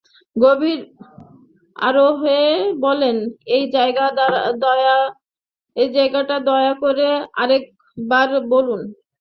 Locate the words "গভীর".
0.35-0.79